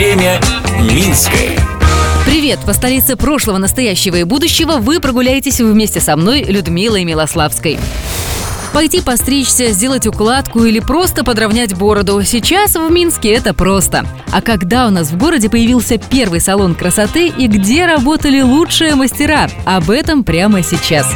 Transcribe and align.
Время 0.00 0.40
Минское. 0.80 1.58
Привет! 2.24 2.58
По 2.64 2.72
столице 2.72 3.16
прошлого, 3.16 3.58
настоящего 3.58 4.16
и 4.16 4.24
будущего 4.24 4.78
вы 4.78 4.98
прогуляетесь 4.98 5.60
вместе 5.60 6.00
со 6.00 6.16
мной, 6.16 6.42
Людмилой 6.42 7.04
Милославской. 7.04 7.78
Пойти 8.72 9.02
постричься, 9.02 9.72
сделать 9.72 10.06
укладку 10.06 10.64
или 10.64 10.80
просто 10.80 11.22
подровнять 11.22 11.74
бороду. 11.74 12.22
Сейчас 12.22 12.76
в 12.76 12.90
Минске 12.90 13.34
это 13.34 13.52
просто. 13.52 14.06
А 14.32 14.40
когда 14.40 14.86
у 14.86 14.90
нас 14.90 15.10
в 15.10 15.18
городе 15.18 15.50
появился 15.50 15.98
первый 15.98 16.40
салон 16.40 16.74
красоты 16.74 17.28
и 17.28 17.46
где 17.46 17.84
работали 17.84 18.40
лучшие 18.40 18.94
мастера? 18.94 19.50
Об 19.66 19.90
этом 19.90 20.24
прямо 20.24 20.62
сейчас. 20.62 21.06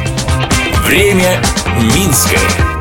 Время 0.85 1.41
Минское. 1.81 2.74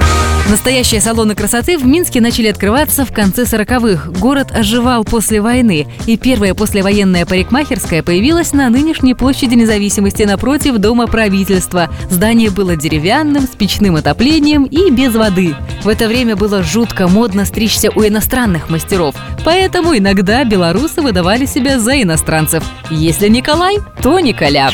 Настоящие 0.50 1.00
салоны 1.00 1.34
красоты 1.34 1.78
в 1.78 1.86
Минске 1.86 2.20
начали 2.20 2.48
открываться 2.48 3.06
в 3.06 3.12
конце 3.12 3.44
40-х. 3.44 4.10
Город 4.20 4.48
оживал 4.52 5.02
после 5.02 5.40
войны, 5.40 5.86
и 6.06 6.18
первая 6.18 6.54
послевоенная 6.54 7.24
парикмахерская 7.24 8.02
появилась 8.02 8.52
на 8.52 8.68
нынешней 8.68 9.14
площади 9.14 9.54
независимости 9.54 10.22
напротив 10.24 10.76
Дома 10.76 11.06
правительства. 11.06 11.88
Здание 12.10 12.50
было 12.50 12.76
деревянным, 12.76 13.44
с 13.44 13.56
печным 13.56 13.96
отоплением 13.96 14.64
и 14.64 14.90
без 14.90 15.14
воды. 15.14 15.56
В 15.82 15.88
это 15.88 16.08
время 16.08 16.36
было 16.36 16.62
жутко 16.62 17.08
модно 17.08 17.46
стричься 17.46 17.90
у 17.90 18.06
иностранных 18.06 18.68
мастеров, 18.68 19.14
поэтому 19.44 19.96
иногда 19.96 20.44
белорусы 20.44 21.00
выдавали 21.00 21.46
себя 21.46 21.78
за 21.78 22.02
иностранцев. 22.02 22.62
Если 22.90 23.28
Николай, 23.28 23.78
то 24.02 24.20
Николя. 24.20 24.70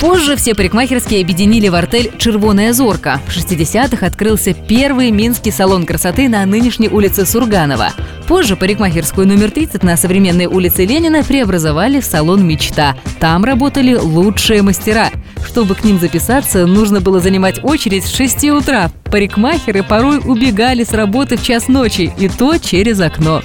Позже 0.00 0.34
все 0.36 0.54
парикмахерские 0.54 1.20
объединили 1.20 1.68
в 1.68 1.74
артель 1.74 2.10
«Червоная 2.16 2.72
зорка». 2.72 3.20
В 3.26 3.36
60-х 3.36 4.06
открылся 4.06 4.54
первый 4.54 5.10
минский 5.10 5.50
салон 5.50 5.84
красоты 5.84 6.30
на 6.30 6.46
нынешней 6.46 6.88
улице 6.88 7.26
Сурганова. 7.26 7.90
Позже 8.26 8.56
парикмахерскую 8.56 9.26
номер 9.26 9.50
30 9.50 9.82
на 9.82 9.98
современной 9.98 10.46
улице 10.46 10.86
Ленина 10.86 11.22
преобразовали 11.22 12.00
в 12.00 12.06
салон 12.06 12.46
«Мечта». 12.46 12.96
Там 13.18 13.44
работали 13.44 13.94
лучшие 13.94 14.62
мастера. 14.62 15.10
Чтобы 15.46 15.74
к 15.74 15.84
ним 15.84 15.98
записаться, 15.98 16.66
нужно 16.66 17.00
было 17.00 17.20
занимать 17.20 17.62
очередь 17.62 18.04
с 18.04 18.14
6 18.14 18.44
утра. 18.50 18.90
Парикмахеры 19.10 19.82
порой 19.82 20.18
убегали 20.18 20.84
с 20.84 20.92
работы 20.92 21.36
в 21.36 21.42
час 21.42 21.68
ночи, 21.68 22.12
и 22.18 22.28
то 22.28 22.58
через 22.58 23.00
окно. 23.00 23.42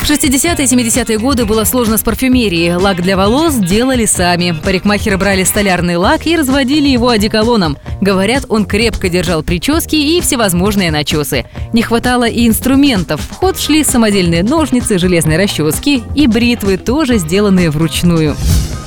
В 0.00 0.10
60-е 0.10 0.64
и 0.64 0.66
70-е 0.66 1.18
годы 1.18 1.44
было 1.44 1.64
сложно 1.64 1.98
с 1.98 2.02
парфюмерией. 2.02 2.74
Лак 2.76 3.02
для 3.02 3.16
волос 3.16 3.56
делали 3.56 4.06
сами. 4.06 4.56
Парикмахеры 4.64 5.18
брали 5.18 5.44
столярный 5.44 5.96
лак 5.96 6.26
и 6.26 6.34
разводили 6.34 6.88
его 6.88 7.10
одеколоном. 7.10 7.76
Говорят, 8.00 8.46
он 8.48 8.64
крепко 8.64 9.08
держал 9.08 9.42
прически 9.42 9.96
и 9.96 10.20
всевозможные 10.20 10.90
начесы. 10.90 11.44
Не 11.72 11.82
хватало 11.82 12.26
и 12.26 12.46
инструментов. 12.48 13.20
В 13.20 13.34
ход 13.34 13.58
шли 13.58 13.84
самодельные 13.84 14.42
ножницы, 14.42 14.98
железные 14.98 15.36
расчески 15.36 16.02
и 16.14 16.26
бритвы, 16.26 16.78
тоже 16.78 17.18
сделанные 17.18 17.70
вручную. 17.70 18.34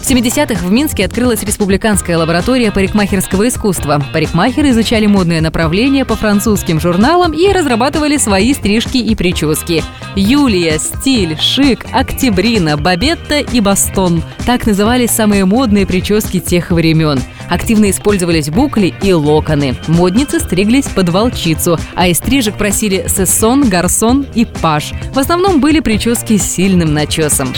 В 0.02 0.10
70-х 0.10 0.66
в 0.66 0.72
Минске 0.72 1.06
открылась 1.06 1.44
республиканская 1.44 2.18
лаборатория 2.18 2.72
парикмахерского 2.72 3.48
искусства. 3.48 4.04
Парикмахеры 4.12 4.72
изучали 4.72 5.06
модные 5.06 5.42
направления 5.42 6.06
по 6.06 6.16
французским 6.16 6.80
журналам 6.80 7.34
и 7.34 7.48
разрабатывали 7.52 8.18
свои 8.18 8.54
стрижки 8.56 8.98
и 8.98 9.14
прически. 9.14 9.84
Юлия, 10.16 10.80
Стиль, 10.80 11.38
Шик, 11.40 11.86
Октябрина, 11.94 12.78
Бабетта 12.78 13.40
и 13.40 13.60
Бастон. 13.60 14.24
Так 14.48 14.66
назывались 14.66 15.12
самые 15.12 15.46
модные 15.46 15.86
прически 15.86 16.40
тех 16.40 16.72
времен. 16.72 17.22
Активно 17.48 17.92
использовались 17.92 18.50
букли 18.50 18.96
и 19.04 19.14
локоны. 19.14 19.76
Модницы 19.88 20.40
стриглись 20.40 20.86
под 20.86 21.10
волчицу, 21.10 21.78
а 21.94 22.08
из 22.08 22.18
стрижек 22.18 22.56
просили 22.56 23.06
сессон, 23.08 23.70
гарсон 23.70 24.26
и 24.34 24.46
паш. 24.46 24.94
В 25.14 25.20
основном 25.20 25.62
были 25.62 25.80
прически 25.80 26.38
с 26.38 26.44
сильным 26.44 26.92
начесом. 26.94 27.54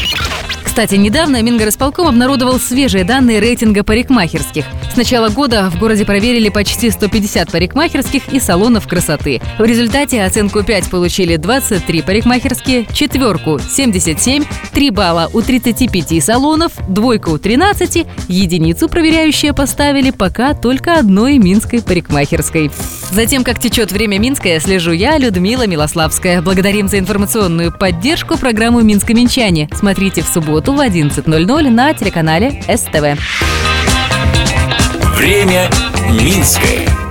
Кстати, 0.74 0.96
недавно 0.96 1.40
Мингорисполком 1.44 2.08
обнародовал 2.08 2.60
свежие 2.60 3.04
данные 3.04 3.40
рейтинга 3.40 3.84
парикмахерских. 3.84 4.66
С 4.92 4.98
начала 4.98 5.30
года 5.30 5.70
в 5.70 5.78
городе 5.78 6.04
проверили 6.04 6.50
почти 6.50 6.90
150 6.90 7.52
парикмахерских 7.52 8.34
и 8.34 8.40
салонов 8.40 8.88
красоты. 8.88 9.40
В 9.60 9.64
результате 9.64 10.24
оценку 10.24 10.64
5 10.64 10.90
получили 10.90 11.36
23 11.36 12.02
парикмахерские, 12.02 12.88
четверку– 12.92 13.60
77, 13.70 14.46
3 14.74 14.90
балла 14.90 15.30
у 15.32 15.44
35 15.44 16.24
салонов, 16.24 16.72
двойку 16.90 17.34
у 17.34 17.38
13, 17.38 18.08
единицу 18.28 18.90
проверяющие 18.90 19.54
поставили 19.54 20.10
пока 20.10 20.56
только 20.56 20.98
одной 20.98 21.38
минской 21.38 21.84
парикмахерской. 21.84 22.72
Затем, 23.12 23.44
как 23.44 23.60
течет 23.60 23.92
время 23.92 24.18
Минское, 24.18 24.60
слежу 24.60 24.92
я, 24.92 25.20
Людмила 25.20 25.68
Милославская. 25.68 26.42
Благодарим 26.42 26.88
за 26.88 26.98
информационную 26.98 27.72
поддержку 27.72 28.40
программу 28.40 28.82
«Минск-Минчане». 28.82 29.70
Смотрите 29.72 30.24
в 30.24 30.28
субботу 30.28 30.63
субботу 30.64 30.74
в 30.74 30.80
11.00 30.80 31.70
на 31.70 31.94
телеканале 31.94 32.62
СТВ. 32.68 33.20
Время 35.18 35.70
Минское. 36.10 37.03